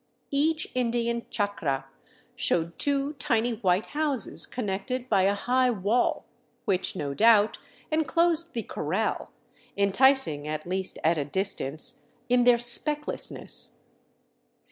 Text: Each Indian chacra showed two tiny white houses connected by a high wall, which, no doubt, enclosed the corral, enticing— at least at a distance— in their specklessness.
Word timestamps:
Each 0.31 0.67
Indian 0.73 1.27
chacra 1.29 1.85
showed 2.35 2.79
two 2.79 3.13
tiny 3.19 3.51
white 3.53 3.85
houses 3.93 4.47
connected 4.47 5.07
by 5.07 5.25
a 5.25 5.35
high 5.35 5.69
wall, 5.69 6.25
which, 6.65 6.95
no 6.95 7.13
doubt, 7.13 7.59
enclosed 7.91 8.53
the 8.55 8.63
corral, 8.63 9.29
enticing— 9.77 10.47
at 10.47 10.65
least 10.65 10.97
at 11.03 11.19
a 11.19 11.25
distance— 11.25 12.07
in 12.29 12.45
their 12.45 12.57
specklessness. 12.57 13.77